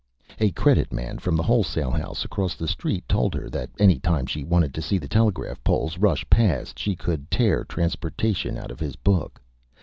[0.39, 4.25] A Credit Man from the Wholesale House across the Street told her that any time
[4.25, 8.79] she wanted to see the Telegraph Poles rush past, she could tear Transportation out of
[8.79, 9.39] his Book.